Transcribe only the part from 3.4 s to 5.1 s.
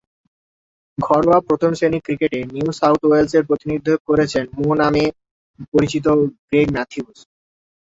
প্রতিনিধিত্ব করেছেন 'মো' ডাকনামে